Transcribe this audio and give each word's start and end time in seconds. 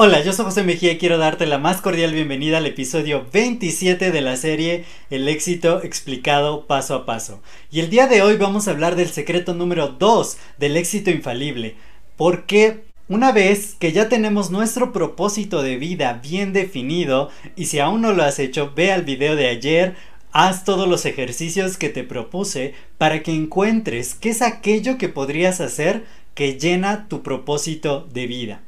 Hola, 0.00 0.22
yo 0.22 0.32
soy 0.32 0.44
José 0.44 0.62
Mejía 0.62 0.92
y 0.92 0.98
quiero 0.98 1.18
darte 1.18 1.44
la 1.44 1.58
más 1.58 1.80
cordial 1.80 2.12
bienvenida 2.12 2.58
al 2.58 2.66
episodio 2.66 3.26
27 3.32 4.12
de 4.12 4.20
la 4.20 4.36
serie 4.36 4.84
El 5.10 5.26
éxito 5.26 5.82
explicado 5.82 6.66
paso 6.68 6.94
a 6.94 7.04
paso. 7.04 7.42
Y 7.72 7.80
el 7.80 7.90
día 7.90 8.06
de 8.06 8.22
hoy 8.22 8.36
vamos 8.36 8.68
a 8.68 8.70
hablar 8.70 8.94
del 8.94 9.08
secreto 9.08 9.54
número 9.54 9.88
2 9.88 10.36
del 10.56 10.76
éxito 10.76 11.10
infalible. 11.10 11.74
Porque 12.16 12.84
una 13.08 13.32
vez 13.32 13.74
que 13.74 13.90
ya 13.90 14.08
tenemos 14.08 14.52
nuestro 14.52 14.92
propósito 14.92 15.62
de 15.62 15.78
vida 15.78 16.20
bien 16.22 16.52
definido, 16.52 17.30
y 17.56 17.66
si 17.66 17.80
aún 17.80 18.00
no 18.00 18.12
lo 18.12 18.22
has 18.22 18.38
hecho, 18.38 18.72
ve 18.76 18.92
al 18.92 19.02
video 19.02 19.34
de 19.34 19.48
ayer 19.48 19.96
Haz 20.30 20.64
todos 20.64 20.86
los 20.86 21.06
ejercicios 21.06 21.78
que 21.78 21.88
te 21.88 22.04
propuse 22.04 22.74
para 22.98 23.22
que 23.22 23.32
encuentres 23.32 24.14
qué 24.14 24.28
es 24.28 24.42
aquello 24.42 24.98
que 24.98 25.08
podrías 25.08 25.60
hacer 25.60 26.04
que 26.38 26.56
llena 26.56 27.08
tu 27.08 27.24
propósito 27.24 28.06
de 28.12 28.28
vida. 28.28 28.60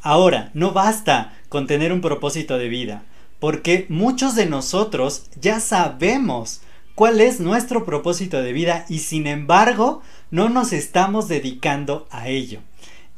Ahora, 0.00 0.50
no 0.54 0.72
basta 0.72 1.38
con 1.50 1.66
tener 1.66 1.92
un 1.92 2.00
propósito 2.00 2.56
de 2.56 2.70
vida, 2.70 3.02
porque 3.38 3.84
muchos 3.90 4.34
de 4.36 4.46
nosotros 4.46 5.24
ya 5.38 5.60
sabemos 5.60 6.62
cuál 6.94 7.20
es 7.20 7.38
nuestro 7.38 7.84
propósito 7.84 8.40
de 8.40 8.54
vida 8.54 8.86
y 8.88 9.00
sin 9.00 9.26
embargo 9.26 10.00
no 10.30 10.48
nos 10.48 10.72
estamos 10.72 11.28
dedicando 11.28 12.08
a 12.10 12.28
ello. 12.28 12.60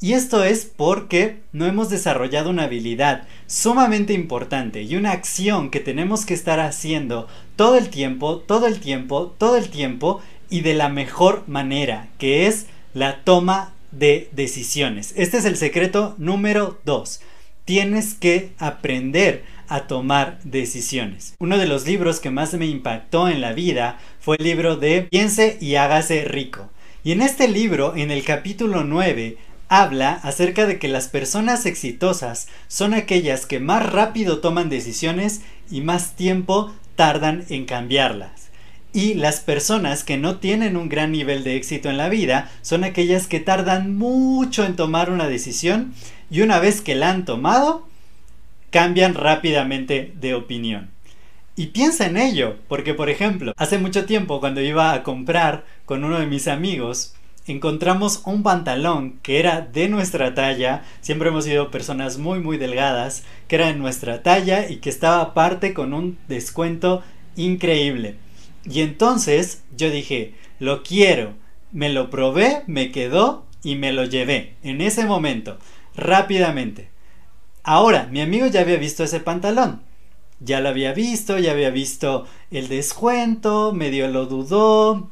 Y 0.01 0.15
esto 0.15 0.43
es 0.43 0.65
porque 0.65 1.39
no 1.53 1.67
hemos 1.67 1.89
desarrollado 1.89 2.51
una 2.51 2.65
habilidad 2.65 3.29
sumamente 3.47 4.15
importante 4.15 4.83
y 4.83 4.97
una 4.97 5.13
acción 5.13 5.71
que 5.71 5.79
tenemos 5.79 6.27
que 6.27 6.35
estar 6.35 6.59
haciendo 6.59 7.29
todo 7.55 7.77
el 7.79 7.89
tiempo, 7.89 8.39
todo 8.39 8.67
el 8.67 8.81
tiempo, 8.81 9.33
todo 9.39 9.57
el 9.57 9.69
tiempo 9.69 10.21
y 10.51 10.63
de 10.63 10.75
la 10.75 10.89
mejor 10.89 11.45
manera, 11.47 12.09
que 12.19 12.49
es 12.49 12.67
la 12.95 13.23
toma 13.23 13.75
de 13.93 14.29
decisiones. 14.33 15.15
Este 15.17 15.39
es 15.39 15.45
el 15.45 15.57
secreto 15.57 16.15
número 16.19 16.81
2. 16.85 17.21
Tienes 17.65 18.15
que 18.15 18.51
aprender 18.59 19.45
a 19.69 19.87
tomar 19.87 20.41
decisiones. 20.43 21.35
Uno 21.39 21.57
de 21.57 21.67
los 21.67 21.87
libros 21.87 22.21
que 22.21 22.31
más 22.31 22.53
me 22.55 22.67
impactó 22.67 23.29
en 23.29 23.41
la 23.41 23.53
vida 23.53 23.99
fue 24.21 24.37
el 24.39 24.45
libro 24.45 24.77
de 24.77 25.03
Piense 25.03 25.59
y 25.61 25.77
hágase 25.77 26.25
rico. 26.25 26.71
Y 27.05 27.13
en 27.13 27.23
este 27.23 27.49
libro, 27.49 27.95
en 27.97 28.11
el 28.11 28.25
capítulo 28.25 28.85
9, 28.85 29.37
habla 29.69 30.13
acerca 30.23 30.67
de 30.67 30.79
que 30.79 30.89
las 30.89 31.09
personas 31.09 31.65
exitosas 31.65 32.49
son 32.69 32.93
aquellas 32.93 33.47
que 33.47 33.61
más 33.61 33.91
rápido 33.91 34.41
toman 34.41 34.69
decisiones 34.69 35.41
y 35.71 35.81
más 35.81 36.15
tiempo 36.17 36.73
tardan 36.97 37.45
en 37.49 37.65
cambiarlas. 37.65 38.51
Y 38.95 39.15
las 39.15 39.41
personas 39.41 40.05
que 40.05 40.19
no 40.19 40.37
tienen 40.37 40.77
un 40.77 40.89
gran 40.91 41.13
nivel 41.13 41.45
de 41.45 41.57
éxito 41.57 41.89
en 41.89 41.97
la 41.97 42.11
vida 42.11 42.51
son 42.61 42.85
aquellas 42.85 43.27
que 43.27 43.41
tardan 43.41 43.97
mucho 43.97 44.65
en 44.65 44.77
tomar 44.77 45.11
una 45.11 45.29
decisión 45.29 45.95
y 46.31 46.43
una 46.43 46.59
vez 46.59 46.83
que 46.83 46.95
la 46.95 47.11
han 47.11 47.25
tomado, 47.25 47.87
cambian 48.71 49.15
rápidamente 49.15 50.13
de 50.21 50.35
opinión. 50.35 50.91
Y 51.57 51.69
piensa 51.69 52.07
en 52.07 52.17
ello, 52.17 52.57
porque 52.69 52.95
por 52.95 53.11
ejemplo, 53.11 53.53
hace 53.57 53.79
mucho 53.79 54.07
tiempo 54.07 54.41
cuando 54.41 54.61
iba 54.61 54.93
a 54.93 55.03
comprar 55.03 55.65
con 55.85 56.05
uno 56.05 56.19
de 56.19 56.27
mis 56.27 56.49
amigos, 56.49 57.15
encontramos 57.47 58.23
un 58.25 58.43
pantalón 58.43 59.19
que 59.23 59.39
era 59.39 59.61
de 59.61 59.89
nuestra 59.89 60.35
talla, 60.35 60.85
siempre 61.01 61.29
hemos 61.29 61.45
sido 61.45 61.71
personas 61.71 62.19
muy 62.19 62.41
muy 62.41 62.57
delgadas, 62.57 63.25
que 63.49 63.57
era 63.57 63.67
de 63.67 63.75
nuestra 63.75 64.23
talla 64.23 64.69
y 64.69 64.77
que 64.77 64.91
estaba 64.91 65.21
aparte 65.21 65.75
con 65.75 65.93
un 65.93 66.19
descuento 66.29 67.03
increíble. 67.37 68.17
Y 68.65 68.81
entonces 68.81 69.63
yo 69.77 69.91
dije, 69.91 70.35
lo 70.59 70.83
quiero, 70.83 71.35
me 71.73 71.89
lo 71.89 72.11
probé, 72.11 72.63
me 72.67 72.93
quedó 72.93 73.45
y 73.63 73.77
me 73.77 73.93
lo 73.93 74.05
llevé 74.05 74.57
en 74.63 74.81
ese 74.81 75.05
momento, 75.05 75.59
rápidamente. 75.95 76.91
Ahora, 77.63 78.09
mi 78.11 78.21
amigo 78.21 78.47
ya 78.47 78.61
había 78.61 78.77
visto 78.77 79.05
ese 79.05 79.21
pantalón. 79.21 79.83
Ya 80.41 80.61
lo 80.61 80.69
había 80.69 80.93
visto, 80.93 81.39
ya 81.39 81.53
había 81.53 81.71
visto 81.71 82.27
el 82.51 82.69
descuento, 82.69 83.73
medio 83.73 84.09
lo 84.09 84.27
dudó, 84.27 85.11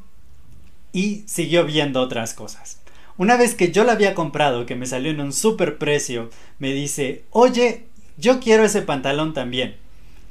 y 0.91 1.23
siguió 1.25 1.65
viendo 1.65 2.01
otras 2.01 2.33
cosas. 2.33 2.81
Una 3.17 3.37
vez 3.37 3.55
que 3.55 3.71
yo 3.71 3.83
la 3.83 3.93
había 3.93 4.15
comprado, 4.15 4.65
que 4.65 4.75
me 4.75 4.85
salió 4.85 5.11
en 5.11 5.21
un 5.21 5.31
super 5.31 5.77
precio, 5.77 6.29
me 6.59 6.73
dice, 6.73 7.23
oye, 7.29 7.85
yo 8.17 8.39
quiero 8.39 8.63
ese 8.65 8.81
pantalón 8.81 9.33
también. 9.33 9.77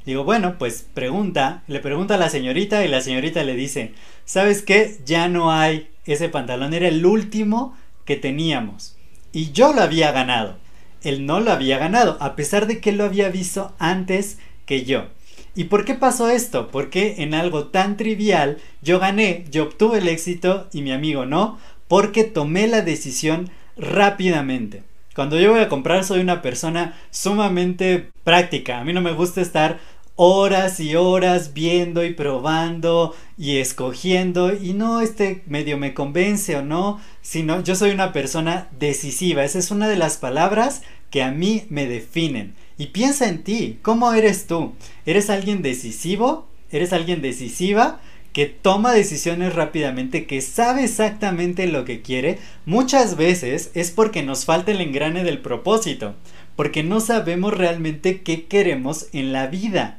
Digo, 0.05 0.23
bueno, 0.23 0.57
pues 0.57 0.85
pregunta, 0.93 1.63
le 1.67 1.79
pregunta 1.79 2.15
a 2.15 2.17
la 2.17 2.29
señorita 2.29 2.83
y 2.83 2.87
la 2.87 3.01
señorita 3.01 3.43
le 3.43 3.55
dice, 3.55 3.93
¿sabes 4.25 4.61
qué? 4.63 4.97
Ya 5.05 5.27
no 5.27 5.51
hay 5.51 5.89
ese 6.05 6.29
pantalón, 6.29 6.73
era 6.73 6.87
el 6.87 7.05
último 7.05 7.77
que 8.05 8.15
teníamos. 8.15 8.97
Y 9.31 9.51
yo 9.51 9.73
lo 9.73 9.81
había 9.81 10.11
ganado. 10.11 10.57
Él 11.03 11.25
no 11.25 11.39
lo 11.39 11.51
había 11.51 11.77
ganado, 11.77 12.17
a 12.19 12.35
pesar 12.35 12.67
de 12.67 12.79
que 12.79 12.91
lo 12.91 13.05
había 13.05 13.29
visto 13.29 13.73
antes 13.79 14.37
que 14.65 14.83
yo. 14.83 15.07
¿Y 15.55 15.65
por 15.65 15.83
qué 15.83 15.95
pasó 15.95 16.29
esto? 16.29 16.69
Porque 16.69 17.15
en 17.19 17.33
algo 17.33 17.67
tan 17.67 17.97
trivial 17.97 18.57
yo 18.81 18.99
gané, 18.99 19.45
yo 19.49 19.63
obtuve 19.63 19.97
el 19.97 20.07
éxito 20.07 20.67
y 20.71 20.81
mi 20.81 20.91
amigo 20.91 21.25
no, 21.25 21.59
porque 21.87 22.23
tomé 22.23 22.67
la 22.67 22.81
decisión 22.81 23.49
rápidamente. 23.75 24.83
Cuando 25.13 25.37
yo 25.37 25.51
voy 25.51 25.59
a 25.59 25.67
comprar 25.67 26.05
soy 26.05 26.21
una 26.21 26.41
persona 26.41 26.97
sumamente 27.09 28.11
práctica. 28.23 28.79
A 28.79 28.85
mí 28.85 28.93
no 28.93 29.01
me 29.01 29.11
gusta 29.11 29.41
estar 29.41 29.79
horas 30.23 30.79
y 30.79 30.95
horas 30.95 31.55
viendo 31.55 32.05
y 32.05 32.13
probando 32.13 33.15
y 33.39 33.57
escogiendo 33.57 34.53
y 34.53 34.73
no 34.73 35.01
este 35.01 35.41
medio 35.47 35.79
me 35.79 35.95
convence 35.95 36.55
o 36.55 36.61
no, 36.61 37.01
sino 37.23 37.63
yo 37.63 37.73
soy 37.73 37.89
una 37.89 38.13
persona 38.13 38.67
decisiva. 38.77 39.43
Esa 39.43 39.57
es 39.57 39.71
una 39.71 39.89
de 39.89 39.95
las 39.95 40.17
palabras 40.17 40.83
que 41.09 41.23
a 41.23 41.31
mí 41.31 41.63
me 41.69 41.87
definen. 41.87 42.53
Y 42.77 42.87
piensa 42.87 43.27
en 43.29 43.43
ti, 43.43 43.79
¿cómo 43.81 44.13
eres 44.13 44.45
tú? 44.45 44.73
¿Eres 45.07 45.31
alguien 45.31 45.63
decisivo? 45.63 46.47
¿Eres 46.71 46.93
alguien 46.93 47.23
decisiva? 47.23 47.99
que 48.31 48.45
toma 48.45 48.93
decisiones 48.93 49.55
rápidamente, 49.55 50.25
que 50.25 50.39
sabe 50.39 50.85
exactamente 50.85 51.67
lo 51.67 51.83
que 51.83 52.01
quiere, 52.01 52.39
muchas 52.65 53.17
veces 53.17 53.71
es 53.73 53.91
porque 53.91 54.23
nos 54.23 54.45
falta 54.45 54.71
el 54.71 54.79
engrane 54.79 55.25
del 55.25 55.39
propósito, 55.39 56.15
porque 56.55 56.81
no 56.81 57.01
sabemos 57.01 57.53
realmente 57.53 58.21
qué 58.21 58.45
queremos 58.45 59.07
en 59.11 59.33
la 59.33 59.47
vida. 59.47 59.97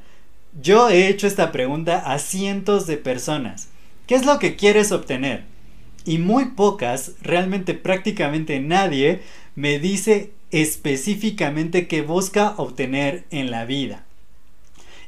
Yo 0.61 0.91
he 0.91 1.09
hecho 1.09 1.27
esta 1.27 1.51
pregunta 1.51 1.99
a 2.13 2.19
cientos 2.19 2.87
de 2.87 2.99
personas. 2.99 3.69
¿Qué 4.07 4.15
es 4.15 4.27
lo 4.27 4.39
que 4.39 4.57
quieres 4.57 4.93
obtener? 4.93 5.45
Y 6.05 6.19
muy 6.19 6.47
pocas, 6.47 7.13
realmente 7.23 7.73
prácticamente 7.75 8.61
nadie, 8.61 9.23
me 9.55 9.79
dice 9.79 10.33
específicamente 10.51 11.89
qué 11.89 12.03
busca 12.03 12.55
obtener 12.59 13.25
en 13.31 13.51
la 13.51 13.65
vida. 13.65 14.05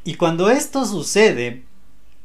Y 0.05 0.15
cuando 0.15 0.51
esto 0.51 0.87
sucede, 0.87 1.63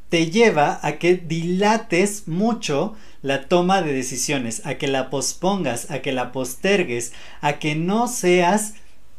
te 0.08 0.30
lleva 0.30 0.80
a 0.82 0.98
que 0.98 1.16
dilates 1.16 2.26
mucho 2.26 2.96
la 3.22 3.48
toma 3.48 3.82
de 3.82 3.92
decisiones, 3.92 4.64
a 4.64 4.76
que 4.76 4.88
la 4.88 5.10
pospongas, 5.10 5.90
a 5.90 6.00
que 6.00 6.12
la 6.12 6.32
postergues, 6.32 7.12
a 7.42 7.58
que 7.58 7.74
no 7.74 8.08
seas 8.08 8.74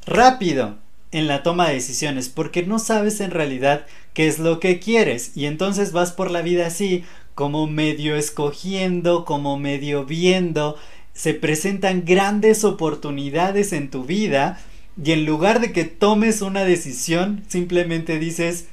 rápido 0.06 0.78
en 1.12 1.28
la 1.28 1.44
toma 1.44 1.68
de 1.68 1.76
decisiones, 1.76 2.30
porque 2.30 2.64
no 2.64 2.80
sabes 2.80 3.20
en 3.22 3.32
realidad 3.32 3.86
qué 4.14 4.28
es 4.28 4.40
lo 4.40 4.60
que 4.60 4.80
quieres 4.80 5.32
y 5.36 5.46
entonces 5.46 5.92
vas 5.92 6.12
por 6.12 6.32
la 6.32 6.42
vida 6.42 6.68
así, 6.68 7.04
como 7.36 7.68
medio 7.68 8.16
escogiendo, 8.16 9.26
como 9.26 9.58
medio 9.58 10.06
viendo 10.06 10.78
se 11.14 11.34
presentan 11.34 12.04
grandes 12.06 12.64
oportunidades 12.64 13.74
en 13.74 13.90
tu 13.90 14.06
vida 14.06 14.60
y 15.04 15.12
en 15.12 15.26
lugar 15.26 15.60
de 15.60 15.72
que 15.72 15.84
tomes 15.84 16.42
una 16.42 16.64
decisión, 16.64 17.44
simplemente 17.48 18.20
dices, 18.20 18.68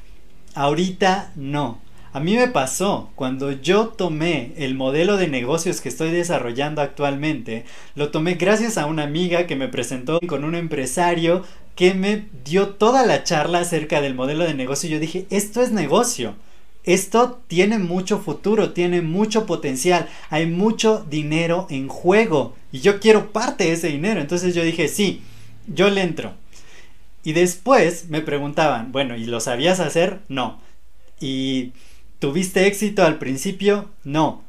ahorita 0.54 1.32
no. 1.36 1.80
A 2.18 2.20
mí 2.20 2.34
me 2.34 2.48
pasó, 2.48 3.12
cuando 3.14 3.52
yo 3.52 3.90
tomé 3.90 4.50
el 4.56 4.74
modelo 4.74 5.16
de 5.16 5.28
negocios 5.28 5.80
que 5.80 5.88
estoy 5.88 6.10
desarrollando 6.10 6.82
actualmente, 6.82 7.64
lo 7.94 8.10
tomé 8.10 8.34
gracias 8.34 8.76
a 8.76 8.86
una 8.86 9.04
amiga 9.04 9.46
que 9.46 9.54
me 9.54 9.68
presentó 9.68 10.18
con 10.26 10.42
un 10.42 10.56
empresario 10.56 11.44
que 11.76 11.94
me 11.94 12.26
dio 12.44 12.70
toda 12.70 13.06
la 13.06 13.22
charla 13.22 13.60
acerca 13.60 14.00
del 14.00 14.16
modelo 14.16 14.42
de 14.42 14.54
negocio 14.54 14.88
y 14.88 14.92
yo 14.94 14.98
dije, 14.98 15.26
esto 15.30 15.62
es 15.62 15.70
negocio. 15.70 16.34
esto 16.82 17.40
tiene 17.46 17.78
mucho 17.78 18.18
futuro, 18.18 18.72
tiene 18.72 19.00
mucho 19.00 19.46
potencial, 19.46 20.08
hay 20.28 20.46
mucho 20.46 21.06
dinero 21.08 21.68
en 21.70 21.86
juego 21.86 22.56
y 22.72 22.80
yo 22.80 22.98
quiero 22.98 23.30
parte 23.30 23.62
de 23.62 23.74
ese 23.74 23.90
dinero. 23.90 24.20
Entonces 24.20 24.56
yo 24.56 24.64
dije, 24.64 24.88
sí, 24.88 25.22
yo 25.68 25.88
le 25.88 26.02
entro. 26.02 26.32
Y 27.22 27.32
después 27.32 28.08
me 28.08 28.22
preguntaban, 28.22 28.90
bueno, 28.90 29.16
¿y 29.16 29.24
lo 29.24 29.38
sabías 29.38 29.78
hacer? 29.78 30.18
No. 30.28 30.60
¿Y 31.20 31.72
tuviste 32.18 32.66
éxito 32.66 33.04
al 33.04 33.18
principio? 33.18 33.90
No. 34.04 34.44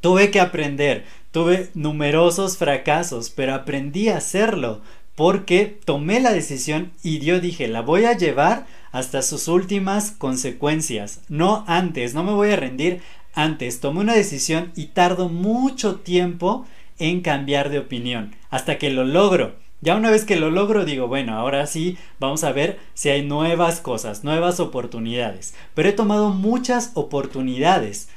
Tuve 0.00 0.30
que 0.30 0.40
aprender, 0.40 1.04
tuve 1.30 1.70
numerosos 1.74 2.56
fracasos, 2.56 3.30
pero 3.30 3.54
aprendí 3.54 4.08
a 4.08 4.16
hacerlo 4.16 4.80
porque 5.14 5.78
tomé 5.84 6.20
la 6.20 6.32
decisión 6.32 6.92
y 7.02 7.20
yo 7.20 7.38
dije, 7.38 7.68
la 7.68 7.82
voy 7.82 8.04
a 8.06 8.16
llevar 8.16 8.66
hasta 8.90 9.22
sus 9.22 9.48
últimas 9.48 10.10
consecuencias, 10.10 11.20
no 11.28 11.64
antes, 11.66 12.14
no 12.14 12.24
me 12.24 12.32
voy 12.32 12.50
a 12.50 12.56
rendir 12.56 13.00
antes. 13.34 13.80
Tomé 13.80 14.00
una 14.00 14.14
decisión 14.14 14.72
y 14.76 14.86
tardo 14.86 15.28
mucho 15.28 15.96
tiempo 15.96 16.66
en 16.98 17.20
cambiar 17.20 17.70
de 17.70 17.78
opinión, 17.78 18.34
hasta 18.50 18.78
que 18.78 18.90
lo 18.90 19.04
logro. 19.04 19.56
Ya 19.82 19.96
una 19.96 20.12
vez 20.12 20.24
que 20.24 20.36
lo 20.36 20.50
logro 20.50 20.84
digo, 20.84 21.08
bueno, 21.08 21.34
ahora 21.36 21.66
sí 21.66 21.98
vamos 22.20 22.44
a 22.44 22.52
ver 22.52 22.78
si 22.94 23.08
hay 23.08 23.24
nuevas 23.24 23.80
cosas, 23.80 24.22
nuevas 24.22 24.60
oportunidades. 24.60 25.54
Pero 25.74 25.88
he 25.88 25.92
tomado 25.92 26.30
muchas 26.30 26.92
oportunidades. 26.94 28.08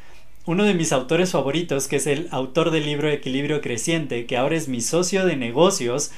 Uno 0.46 0.64
de 0.64 0.76
mis 0.76 0.92
autores 0.92 1.32
favoritos, 1.32 1.88
que 1.88 1.96
es 1.96 2.06
el 2.06 2.28
autor 2.30 2.70
del 2.70 2.86
libro 2.86 3.10
Equilibrio 3.10 3.62
Creciente, 3.62 4.28
que 4.28 4.38
ahora 4.38 4.56
es 4.56 4.68
mi 4.68 4.80
socio 4.80 5.26
de 5.26 5.38
negocios, 5.38 6.12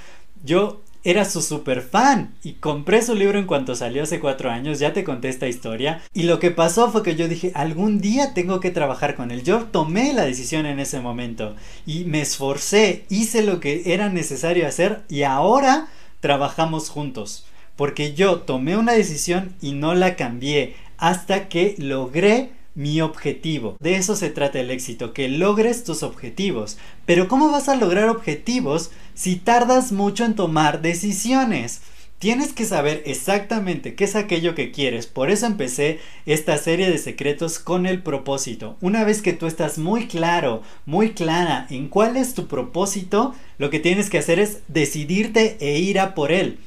yo 0.44 0.82
era 1.04 1.26
su 1.26 1.42
super 1.42 1.82
fan 1.82 2.36
y 2.44 2.54
compré 2.54 3.02
su 3.02 3.16
libro 3.16 3.40
en 3.40 3.46
cuanto 3.46 3.76
salió 3.76 4.04
hace 4.04 4.20
cuatro 4.20 4.52
años, 4.52 4.80
ya 4.80 4.94
te 4.94 5.04
conté 5.04 5.30
esta 5.30 5.48
historia. 5.48 6.02
Y 6.14 6.24
lo 6.24 6.40
que 6.40 6.52
pasó 6.52 6.92
fue 6.92 7.04
que 7.04 7.16
yo 7.16 7.28
dije, 7.28 7.52
algún 7.56 8.00
día 8.00 8.34
tengo 8.34 8.60
que 8.60 8.72
trabajar 8.72 9.16
con 9.16 9.32
él. 9.32 9.44
Yo 9.44 9.66
tomé 9.66 10.14
la 10.14 10.26
decisión 10.26 10.66
en 10.66 10.80
ese 10.80 11.00
momento 11.00 11.56
y 11.86 12.06
me 12.06 12.22
esforcé, 12.22 13.06
hice 13.10 13.44
lo 13.44 13.60
que 13.60 13.94
era 13.94 14.10
necesario 14.10 14.68
hacer 14.68 15.04
y 15.10 15.24
ahora 15.24 15.88
trabajamos 16.20 16.90
juntos. 16.90 17.46
Porque 17.76 18.14
yo 18.14 18.40
tomé 18.40 18.76
una 18.76 18.94
decisión 18.94 19.56
y 19.62 19.74
no 19.74 19.94
la 19.94 20.16
cambié 20.16 20.76
hasta 20.98 21.48
que 21.48 21.76
logré 21.78 22.57
mi 22.78 23.02
objetivo. 23.02 23.76
De 23.80 23.96
eso 23.96 24.16
se 24.16 24.30
trata 24.30 24.60
el 24.60 24.70
éxito, 24.70 25.12
que 25.12 25.28
logres 25.28 25.84
tus 25.84 26.04
objetivos. 26.04 26.78
Pero 27.08 27.28
¿cómo 27.28 27.52
vas 27.52 27.68
a 27.70 27.76
lograr 27.76 28.08
objetivos 28.08 28.92
si 29.16 29.36
tardas 29.36 29.92
mucho 29.92 30.24
en 30.24 30.36
tomar 30.36 30.82
decisiones? 30.82 31.82
Tienes 32.20 32.54
que 32.54 32.66
saber 32.66 33.02
exactamente 33.06 33.96
qué 33.96 34.04
es 34.04 34.16
aquello 34.16 34.54
que 34.54 34.72
quieres. 34.72 35.08
Por 35.08 35.32
eso 35.32 35.48
empecé 35.48 36.00
esta 36.28 36.58
serie 36.58 36.90
de 36.90 37.00
secretos 37.00 37.58
con 37.58 37.88
el 37.88 38.04
propósito. 38.04 38.78
Una 38.80 39.04
vez 39.04 39.24
que 39.24 39.34
tú 39.34 39.48
estás 39.48 39.80
muy 39.80 40.08
claro, 40.08 40.62
muy 40.86 41.14
clara 41.14 41.66
en 41.72 41.90
cuál 41.90 42.16
es 42.16 42.36
tu 42.36 42.48
propósito, 42.48 43.34
lo 43.58 43.72
que 43.72 43.80
tienes 43.80 44.12
que 44.12 44.20
hacer 44.20 44.40
es 44.40 44.60
decidirte 44.68 45.58
e 45.60 45.80
ir 45.80 46.00
a 46.00 46.14
por 46.14 46.32
él. 46.32 46.60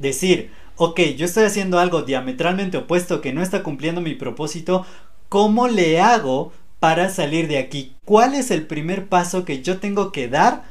Decir, 0.00 0.50
ok, 0.76 1.00
yo 1.16 1.26
estoy 1.26 1.44
haciendo 1.44 1.78
algo 1.78 2.02
diametralmente 2.02 2.78
opuesto 2.78 3.20
que 3.20 3.32
no 3.32 3.42
está 3.42 3.62
cumpliendo 3.62 4.00
mi 4.00 4.14
propósito, 4.14 4.84
¿Cómo 5.32 5.66
le 5.66 5.98
hago 5.98 6.52
para 6.78 7.08
salir 7.08 7.48
de 7.48 7.56
aquí? 7.56 7.96
¿Cuál 8.04 8.34
es 8.34 8.50
el 8.50 8.66
primer 8.66 9.06
paso 9.06 9.46
que 9.46 9.62
yo 9.62 9.78
tengo 9.78 10.12
que 10.12 10.28
dar 10.28 10.64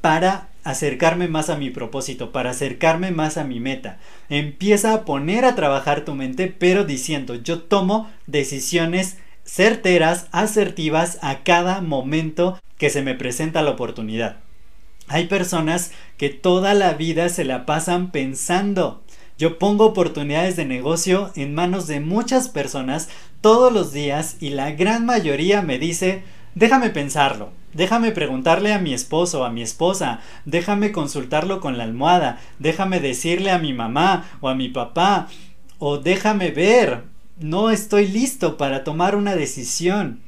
para 0.00 0.48
acercarme 0.64 1.28
más 1.28 1.50
a 1.50 1.56
mi 1.58 1.68
propósito, 1.68 2.32
para 2.32 2.52
acercarme 2.52 3.10
más 3.10 3.36
a 3.36 3.44
mi 3.44 3.60
meta? 3.60 3.98
Empieza 4.30 4.94
a 4.94 5.04
poner 5.04 5.44
a 5.44 5.54
trabajar 5.54 6.06
tu 6.06 6.14
mente, 6.14 6.46
pero 6.46 6.84
diciendo, 6.84 7.34
yo 7.34 7.60
tomo 7.60 8.10
decisiones 8.26 9.18
certeras, 9.44 10.28
asertivas 10.32 11.18
a 11.20 11.42
cada 11.42 11.82
momento 11.82 12.58
que 12.78 12.88
se 12.88 13.02
me 13.02 13.16
presenta 13.16 13.60
la 13.60 13.72
oportunidad. 13.72 14.38
Hay 15.08 15.26
personas 15.26 15.92
que 16.16 16.30
toda 16.30 16.72
la 16.72 16.94
vida 16.94 17.28
se 17.28 17.44
la 17.44 17.66
pasan 17.66 18.12
pensando. 18.12 19.04
Yo 19.38 19.58
pongo 19.58 19.84
oportunidades 19.84 20.56
de 20.56 20.64
negocio 20.64 21.30
en 21.36 21.54
manos 21.54 21.86
de 21.86 22.00
muchas 22.00 22.48
personas 22.48 23.10
todos 23.42 23.70
los 23.70 23.92
días 23.92 24.38
y 24.40 24.48
la 24.48 24.70
gran 24.70 25.04
mayoría 25.04 25.60
me 25.60 25.78
dice, 25.78 26.22
déjame 26.54 26.88
pensarlo, 26.88 27.50
déjame 27.74 28.12
preguntarle 28.12 28.72
a 28.72 28.78
mi 28.78 28.94
esposo 28.94 29.44
a 29.44 29.50
mi 29.50 29.60
esposa, 29.60 30.20
déjame 30.46 30.90
consultarlo 30.90 31.60
con 31.60 31.76
la 31.76 31.84
almohada, 31.84 32.40
déjame 32.58 32.98
decirle 32.98 33.50
a 33.50 33.58
mi 33.58 33.74
mamá 33.74 34.24
o 34.40 34.48
a 34.48 34.54
mi 34.54 34.70
papá, 34.70 35.28
o 35.78 35.98
déjame 35.98 36.50
ver, 36.50 37.04
no 37.38 37.68
estoy 37.68 38.06
listo 38.06 38.56
para 38.56 38.84
tomar 38.84 39.14
una 39.14 39.36
decisión. 39.36 40.22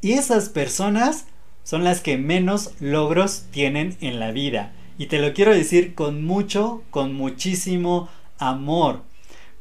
Y 0.00 0.12
esas 0.12 0.48
personas 0.48 1.26
son 1.62 1.84
las 1.84 2.00
que 2.00 2.18
menos 2.18 2.72
logros 2.80 3.44
tienen 3.52 3.96
en 4.00 4.18
la 4.18 4.32
vida. 4.32 4.72
Y 4.98 5.06
te 5.06 5.18
lo 5.20 5.32
quiero 5.32 5.54
decir 5.54 5.94
con 5.94 6.24
mucho, 6.24 6.82
con 6.90 7.14
muchísimo 7.14 8.08
amor. 8.40 9.02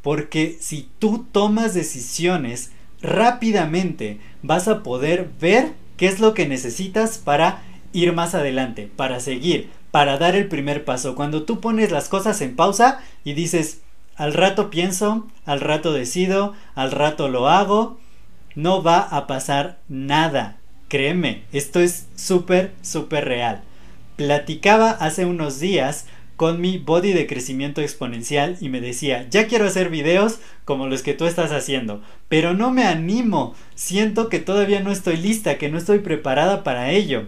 Porque 0.02 0.58
si 0.60 0.90
tú 0.98 1.28
tomas 1.32 1.74
decisiones 1.74 2.72
rápidamente 3.02 4.20
vas 4.42 4.68
a 4.68 4.84
poder 4.84 5.30
ver 5.40 5.74
qué 5.98 6.08
es 6.08 6.20
lo 6.20 6.34
que 6.34 6.48
necesitas 6.48 7.18
para 7.18 7.64
ir 7.94 8.14
más 8.14 8.36
adelante, 8.36 8.90
para 8.96 9.20
seguir, 9.20 9.70
para 9.92 10.18
dar 10.18 10.36
el 10.36 10.48
primer 10.48 10.86
paso. 10.86 11.16
Cuando 11.16 11.44
tú 11.44 11.60
pones 11.60 11.92
las 11.92 12.10
cosas 12.10 12.42
en 12.42 12.56
pausa 12.56 13.00
y 13.24 13.34
dices, 13.34 13.82
al 14.16 14.34
rato 14.34 14.70
pienso, 14.70 15.28
al 15.46 15.62
rato 15.62 15.94
decido, 15.94 16.54
al 16.76 16.92
rato 16.92 17.30
lo 17.30 17.50
hago, 17.50 18.00
no 18.56 18.84
va 18.84 19.00
a 19.00 19.28
pasar 19.28 19.80
nada. 19.88 20.58
Créeme, 20.88 21.44
esto 21.52 21.80
es 21.80 22.08
súper, 22.16 22.74
súper 22.82 23.26
real. 23.26 23.62
Platicaba 24.16 24.92
hace 24.92 25.26
unos 25.26 25.60
días 25.60 26.06
con 26.40 26.62
mi 26.62 26.78
body 26.78 27.12
de 27.12 27.28
crecimiento 27.28 27.82
exponencial 27.82 28.56
y 28.62 28.70
me 28.70 28.80
decía, 28.80 29.28
ya 29.30 29.46
quiero 29.48 29.66
hacer 29.66 29.90
videos 29.90 30.40
como 30.64 30.88
los 30.88 31.04
que 31.04 31.14
tú 31.14 31.26
estás 31.26 31.52
haciendo, 31.52 32.02
pero 32.30 32.54
no 32.54 32.72
me 32.72 32.86
animo, 32.86 33.56
siento 33.76 34.30
que 34.30 34.40
todavía 34.40 34.80
no 34.80 34.94
estoy 34.94 35.18
lista, 35.18 35.58
que 35.58 35.68
no 35.68 35.78
estoy 35.78 36.00
preparada 36.00 36.64
para 36.64 36.92
ello. 36.92 37.28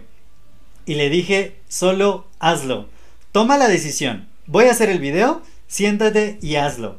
Y 0.86 0.94
le 0.94 1.10
dije, 1.10 1.56
solo 1.68 2.26
hazlo, 2.38 2.88
toma 3.32 3.58
la 3.58 3.68
decisión, 3.68 4.28
voy 4.46 4.64
a 4.64 4.70
hacer 4.70 4.88
el 4.88 4.98
video, 4.98 5.42
siéntate 5.66 6.38
y 6.40 6.56
hazlo. 6.56 6.98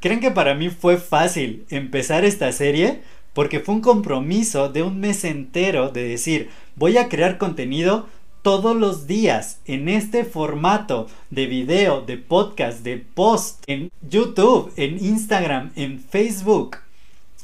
¿Creen 0.00 0.18
que 0.18 0.32
para 0.32 0.56
mí 0.56 0.70
fue 0.70 0.96
fácil 0.96 1.66
empezar 1.70 2.24
esta 2.24 2.50
serie? 2.50 3.02
Porque 3.32 3.60
fue 3.60 3.76
un 3.76 3.80
compromiso 3.80 4.70
de 4.70 4.82
un 4.82 4.98
mes 4.98 5.22
entero 5.22 5.90
de 5.90 6.02
decir, 6.02 6.50
voy 6.74 6.98
a 6.98 7.08
crear 7.08 7.38
contenido 7.38 8.08
todos 8.48 8.74
los 8.74 9.06
días 9.06 9.60
en 9.66 9.90
este 9.90 10.24
formato 10.24 11.06
de 11.28 11.44
video, 11.44 12.00
de 12.00 12.16
podcast, 12.16 12.82
de 12.82 12.96
post 12.96 13.62
en 13.66 13.90
YouTube, 14.08 14.72
en 14.76 15.04
Instagram, 15.04 15.70
en 15.76 16.00
Facebook. 16.00 16.78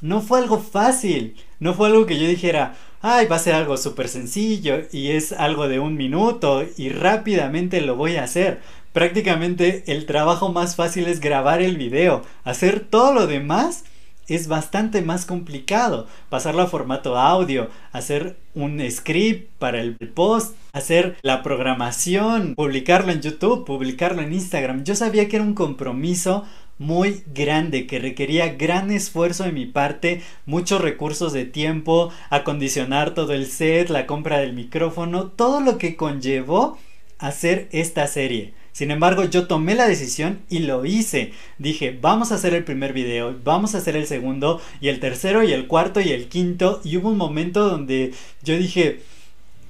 No 0.00 0.23
fue 0.23 0.38
algo 0.38 0.61
fácil, 0.61 1.37
no 1.61 1.75
fue 1.75 1.88
algo 1.88 2.06
que 2.06 2.18
yo 2.18 2.26
dijera, 2.26 2.76
ay, 3.02 3.26
va 3.26 3.37
a 3.37 3.38
ser 3.38 3.52
algo 3.52 3.76
súper 3.76 4.08
sencillo 4.08 4.78
y 4.92 5.11
es 5.11 5.32
algo 5.32 5.68
de 5.68 5.78
un 5.78 5.94
minuto 5.94 6.64
y 6.78 6.88
rápidamente 6.88 7.82
lo 7.82 7.96
voy 7.96 8.16
a 8.16 8.25
hacer. 8.25 8.62
Prácticamente 8.94 9.84
el 9.88 10.06
trabajo 10.06 10.54
más 10.54 10.75
fácil 10.75 11.06
es 11.06 11.20
grabar 11.20 11.61
el 11.61 11.76
video, 11.76 12.23
hacer 12.44 12.80
todo 12.80 13.12
lo 13.12 13.26
demás 13.26 13.84
es 14.28 14.48
bastante 14.48 15.02
más 15.02 15.26
complicado. 15.26 16.06
Pasarlo 16.28 16.62
a 16.62 16.66
formato 16.66 17.18
audio, 17.18 17.68
hacer 17.92 18.36
un 18.54 18.80
script 18.90 19.50
para 19.58 19.80
el 19.80 19.96
post, 19.96 20.56
hacer 20.72 21.16
la 21.22 21.42
programación, 21.42 22.54
publicarlo 22.54 23.12
en 23.12 23.20
YouTube, 23.20 23.64
publicarlo 23.64 24.22
en 24.22 24.32
Instagram. 24.32 24.84
Yo 24.84 24.94
sabía 24.94 25.28
que 25.28 25.36
era 25.36 25.44
un 25.44 25.54
compromiso 25.54 26.44
muy 26.78 27.22
grande 27.32 27.86
que 27.86 27.98
requería 27.98 28.54
gran 28.54 28.90
esfuerzo 28.90 29.44
de 29.44 29.52
mi 29.52 29.66
parte, 29.66 30.22
muchos 30.44 30.80
recursos 30.80 31.32
de 31.32 31.44
tiempo, 31.44 32.10
acondicionar 32.30 33.14
todo 33.14 33.32
el 33.32 33.46
set, 33.46 33.90
la 33.90 34.06
compra 34.06 34.38
del 34.38 34.54
micrófono, 34.54 35.28
todo 35.28 35.60
lo 35.60 35.78
que 35.78 35.96
conllevó 35.96 36.78
hacer 37.18 37.68
esta 37.70 38.06
serie. 38.06 38.54
Sin 38.74 38.90
embargo, 38.90 39.22
yo 39.22 39.46
tomé 39.46 39.76
la 39.76 39.86
decisión 39.86 40.40
y 40.50 40.58
lo 40.58 40.84
hice. 40.84 41.30
Dije, 41.58 41.96
vamos 42.02 42.32
a 42.32 42.34
hacer 42.34 42.54
el 42.54 42.64
primer 42.64 42.92
video, 42.92 43.38
vamos 43.44 43.74
a 43.74 43.78
hacer 43.78 43.94
el 43.94 44.08
segundo 44.08 44.60
y 44.80 44.88
el 44.88 44.98
tercero 44.98 45.44
y 45.44 45.52
el 45.52 45.68
cuarto 45.68 46.00
y 46.00 46.08
el 46.08 46.26
quinto. 46.26 46.80
Y 46.82 46.96
hubo 46.96 47.10
un 47.10 47.16
momento 47.16 47.68
donde 47.68 48.12
yo 48.42 48.58
dije, 48.58 48.98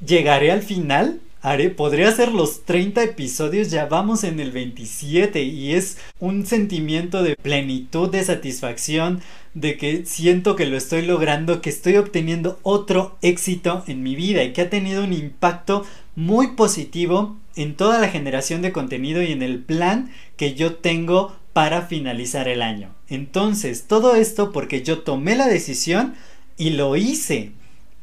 ¿llegaré 0.06 0.50
al 0.50 0.62
final? 0.62 1.20
Haré, 1.42 1.68
podría 1.68 2.08
hacer 2.08 2.32
los 2.32 2.64
30 2.64 3.04
episodios, 3.04 3.70
ya 3.70 3.84
vamos 3.84 4.24
en 4.24 4.40
el 4.40 4.52
27 4.52 5.42
y 5.42 5.74
es 5.74 5.98
un 6.18 6.46
sentimiento 6.46 7.22
de 7.22 7.36
plenitud, 7.36 8.08
de 8.08 8.24
satisfacción, 8.24 9.20
de 9.52 9.76
que 9.76 10.06
siento 10.06 10.56
que 10.56 10.64
lo 10.64 10.78
estoy 10.78 11.02
logrando, 11.02 11.60
que 11.60 11.68
estoy 11.68 11.98
obteniendo 11.98 12.58
otro 12.62 13.18
éxito 13.20 13.84
en 13.86 14.02
mi 14.02 14.16
vida 14.16 14.42
y 14.42 14.54
que 14.54 14.62
ha 14.62 14.70
tenido 14.70 15.04
un 15.04 15.12
impacto 15.12 15.84
muy 16.16 16.52
positivo 16.52 17.36
en 17.56 17.76
toda 17.76 17.98
la 17.98 18.08
generación 18.08 18.62
de 18.62 18.72
contenido 18.72 19.22
y 19.22 19.32
en 19.32 19.42
el 19.42 19.58
plan 19.60 20.10
que 20.36 20.54
yo 20.54 20.74
tengo 20.76 21.36
para 21.52 21.82
finalizar 21.82 22.48
el 22.48 22.62
año. 22.62 22.94
Entonces, 23.08 23.86
todo 23.86 24.16
esto 24.16 24.52
porque 24.52 24.82
yo 24.82 25.00
tomé 25.00 25.36
la 25.36 25.46
decisión 25.46 26.14
y 26.56 26.70
lo 26.70 26.96
hice. 26.96 27.52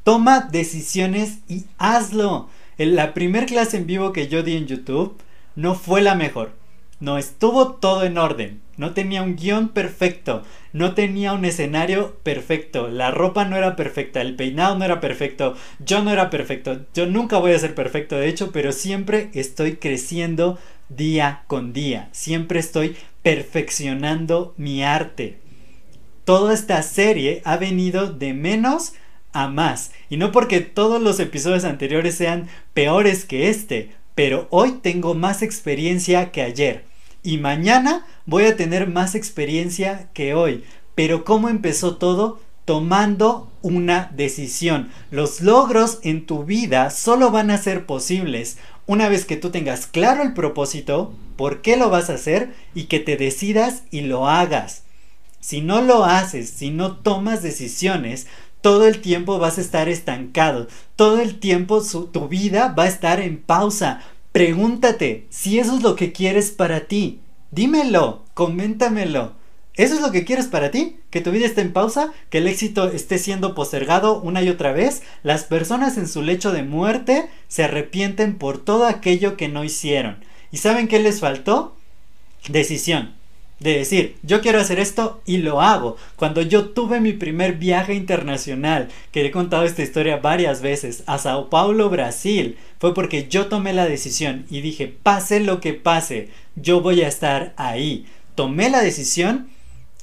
Toma 0.04 0.48
decisiones 0.52 1.40
y 1.48 1.66
hazlo. 1.78 2.50
En 2.78 2.96
la 2.96 3.14
primer 3.14 3.46
clase 3.46 3.78
en 3.78 3.88
vivo 3.88 4.14
que 4.14 4.28
yo 4.28 4.42
di 4.42 4.56
en 4.56 4.68
YouTube 4.68 5.18
no 5.56 5.76
fue 5.76 6.02
la 6.02 6.16
mejor. 6.16 6.61
No 7.02 7.18
estuvo 7.18 7.74
todo 7.74 8.04
en 8.04 8.20
orden. 8.20 8.62
No 8.78 8.94
tenía 8.94 9.24
un 9.24 9.36
guion 9.36 9.70
perfecto. 9.70 10.44
No 10.72 10.94
tenía 10.94 11.34
un 11.34 11.46
escenario 11.46 12.16
perfecto. 12.22 12.90
La 12.90 13.10
ropa 13.10 13.44
no 13.44 13.58
era 13.58 13.76
perfecta. 13.76 14.22
El 14.22 14.36
peinado 14.36 14.78
no 14.78 14.86
era 14.86 15.02
perfecto. 15.02 15.56
Yo 15.80 16.04
no 16.04 16.12
era 16.12 16.30
perfecto. 16.30 16.86
Yo 16.94 17.08
nunca 17.08 17.40
voy 17.40 17.54
a 17.54 17.60
ser 17.60 17.74
perfecto, 17.74 18.18
de 18.18 18.30
hecho, 18.30 18.52
pero 18.52 18.72
siempre 18.72 19.32
estoy 19.34 19.78
creciendo 19.78 20.60
día 20.90 21.44
con 21.48 21.74
día. 21.74 22.08
Siempre 22.12 22.60
estoy 22.60 22.96
perfeccionando 23.24 24.54
mi 24.58 24.84
arte. 24.84 25.40
Toda 26.24 26.54
esta 26.54 26.84
serie 26.84 27.42
ha 27.46 27.58
venido 27.58 28.14
de 28.14 28.36
menos 28.36 28.94
a 29.34 29.48
más. 29.48 29.92
Y 30.12 30.18
no 30.18 30.32
porque 30.32 30.60
todos 30.60 31.02
los 31.02 31.20
episodios 31.20 31.64
anteriores 31.64 32.14
sean 32.14 32.48
peores 32.76 33.26
que 33.26 33.50
este, 33.50 33.90
pero 34.14 34.48
hoy 34.52 34.74
tengo 34.84 35.16
más 35.16 35.42
experiencia 35.42 36.32
que 36.32 36.44
ayer. 36.44 36.91
Y 37.24 37.38
mañana 37.38 38.06
voy 38.26 38.46
a 38.46 38.56
tener 38.56 38.88
más 38.88 39.16
experiencia 39.16 40.10
que 40.14 40.34
hoy. 40.34 40.64
Pero 40.96 41.24
¿cómo 41.24 41.50
empezó 41.50 41.98
todo? 41.98 42.40
Tomando 42.66 43.52
una 43.62 44.12
decisión. 44.16 44.90
Los 45.10 45.42
logros 45.42 46.00
en 46.04 46.26
tu 46.26 46.44
vida 46.44 46.90
solo 46.90 47.32
van 47.32 47.52
a 47.52 47.58
ser 47.58 47.86
posibles 47.86 48.58
una 48.88 49.08
vez 49.08 49.26
que 49.26 49.38
tú 49.38 49.52
tengas 49.52 49.88
claro 49.88 50.22
el 50.24 50.34
propósito, 50.34 51.14
por 51.38 51.62
qué 51.62 51.78
lo 51.78 51.90
vas 51.90 52.10
a 52.10 52.16
hacer 52.16 52.54
y 52.76 52.84
que 52.84 53.00
te 53.00 53.16
decidas 53.16 53.84
y 53.90 54.02
lo 54.02 54.28
hagas. 54.28 54.84
Si 55.40 55.62
no 55.62 55.82
lo 55.82 56.04
haces, 56.04 56.50
si 56.50 56.72
no 56.72 56.98
tomas 56.98 57.42
decisiones, 57.42 58.28
todo 58.62 58.86
el 58.88 59.02
tiempo 59.02 59.40
vas 59.40 59.58
a 59.58 59.62
estar 59.62 59.90
estancado, 59.90 60.68
todo 60.96 61.20
el 61.20 61.40
tiempo 61.40 61.82
tu 62.12 62.28
vida 62.28 62.76
va 62.78 62.84
a 62.84 62.88
estar 62.88 63.20
en 63.20 63.42
pausa. 63.42 64.02
Pregúntate 64.32 65.28
si 65.30 65.60
eso 65.60 65.76
es 65.76 65.84
lo 65.84 65.96
que 65.96 66.12
quieres 66.12 66.52
para 66.52 66.88
ti. 66.88 67.20
Dímelo, 67.52 68.24
coméntamelo. 68.34 69.34
¿Eso 69.76 69.96
es 69.96 70.02
lo 70.02 70.12
que 70.12 70.26
quieres 70.26 70.48
para 70.48 70.72
ti? 70.72 70.98
¿Que 71.10 71.22
tu 71.22 71.32
vida 71.32 71.46
esté 71.46 71.62
en 71.62 71.74
pausa? 71.74 72.14
¿Que 72.30 72.40
el 72.40 72.48
éxito 72.48 72.90
esté 72.90 73.18
siendo 73.18 73.56
postergado 73.56 74.22
una 74.22 74.42
y 74.42 74.50
otra 74.50 74.72
vez? 74.72 75.02
Las 75.24 75.44
personas 75.44 75.98
en 75.98 76.08
su 76.08 76.22
lecho 76.22 76.52
de 76.52 76.64
muerte 76.64 77.30
se 77.48 77.64
arrepienten 77.64 78.38
por 78.38 78.58
todo 78.64 78.86
aquello 78.86 79.38
que 79.38 79.48
no 79.48 79.64
hicieron. 79.64 80.24
¿Y 80.52 80.58
saben 80.58 80.88
qué 80.88 81.00
les 81.00 81.20
faltó? 81.20 81.76
Decisión 82.50 83.21
de 83.62 83.78
decir, 83.78 84.18
yo 84.24 84.42
quiero 84.42 84.60
hacer 84.60 84.80
esto 84.80 85.22
y 85.24 85.38
lo 85.38 85.62
hago. 85.62 85.96
Cuando 86.16 86.42
yo 86.42 86.70
tuve 86.70 87.00
mi 87.00 87.14
primer 87.14 87.54
viaje 87.54 87.94
internacional, 87.94 88.90
que 89.12 89.24
he 89.24 89.30
contado 89.30 89.64
esta 89.64 89.84
historia 89.84 90.18
varias 90.18 90.64
veces, 90.64 91.04
a 91.06 91.20
Sao 91.20 91.50
Paulo, 91.50 91.90
Brasil, 91.92 92.58
fue 92.80 92.96
porque 92.96 93.28
yo 93.30 93.46
tomé 93.46 93.74
la 93.74 93.86
decisión 93.86 94.46
y 94.50 94.62
dije, 94.62 94.88
pase 94.88 95.40
lo 95.40 95.62
que 95.62 95.74
pase, 95.74 96.30
yo 96.56 96.82
voy 96.82 97.04
a 97.04 97.08
estar 97.08 97.54
ahí. 97.56 98.08
Tomé 98.34 98.72
la 98.72 98.82
decisión 98.82 99.50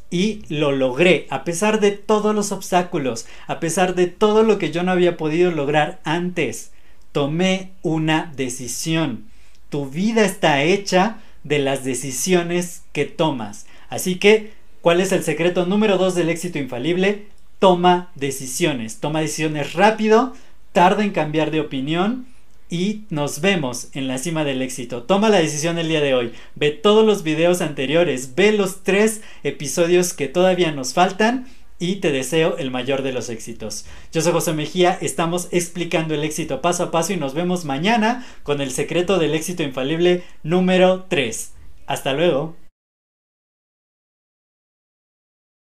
y 0.08 0.42
lo 0.48 0.70
logré, 0.70 1.26
a 1.28 1.42
pesar 1.42 1.80
de 1.80 1.90
todos 1.90 2.36
los 2.36 2.52
obstáculos, 2.52 3.26
a 3.48 3.58
pesar 3.58 3.96
de 3.96 4.06
todo 4.06 4.44
lo 4.44 4.58
que 4.58 4.70
yo 4.70 4.84
no 4.84 4.92
había 4.92 5.16
podido 5.16 5.50
lograr 5.50 5.98
antes. 6.04 6.70
Tomé 7.10 7.72
una 7.82 8.32
decisión. 8.36 9.24
Tu 9.68 9.86
vida 9.86 10.24
está 10.24 10.62
hecha 10.62 11.18
de 11.48 11.58
las 11.58 11.84
decisiones 11.84 12.82
que 12.92 13.06
tomas. 13.06 13.66
Así 13.88 14.16
que, 14.16 14.52
¿cuál 14.82 15.00
es 15.00 15.12
el 15.12 15.24
secreto 15.24 15.66
número 15.66 15.96
2 15.96 16.14
del 16.14 16.28
éxito 16.28 16.58
infalible? 16.58 17.26
Toma 17.58 18.10
decisiones. 18.14 19.00
Toma 19.00 19.20
decisiones 19.20 19.72
rápido, 19.72 20.34
tarda 20.72 21.02
en 21.02 21.10
cambiar 21.10 21.50
de 21.50 21.60
opinión 21.60 22.26
y 22.70 23.04
nos 23.08 23.40
vemos 23.40 23.88
en 23.94 24.08
la 24.08 24.18
cima 24.18 24.44
del 24.44 24.60
éxito. 24.60 25.04
Toma 25.04 25.30
la 25.30 25.38
decisión 25.38 25.78
el 25.78 25.88
día 25.88 26.02
de 26.02 26.14
hoy. 26.14 26.32
Ve 26.54 26.70
todos 26.70 27.04
los 27.04 27.22
videos 27.22 27.62
anteriores, 27.62 28.34
ve 28.34 28.52
los 28.52 28.82
tres 28.82 29.22
episodios 29.42 30.12
que 30.12 30.28
todavía 30.28 30.70
nos 30.70 30.92
faltan 30.92 31.46
y 31.78 31.96
te 31.96 32.12
deseo 32.12 32.56
el 32.56 32.70
mayor 32.70 33.02
de 33.02 33.12
los 33.12 33.28
éxitos. 33.28 33.84
Yo 34.12 34.20
soy 34.20 34.32
José 34.32 34.52
Mejía, 34.52 34.98
estamos 35.00 35.48
explicando 35.52 36.14
el 36.14 36.24
éxito 36.24 36.60
paso 36.60 36.84
a 36.84 36.90
paso 36.90 37.12
y 37.12 37.16
nos 37.16 37.34
vemos 37.34 37.64
mañana 37.64 38.26
con 38.42 38.60
el 38.60 38.70
secreto 38.70 39.18
del 39.18 39.34
éxito 39.34 39.62
infalible 39.62 40.24
número 40.42 41.06
3. 41.08 41.52
Hasta 41.86 42.12
luego. 42.12 42.67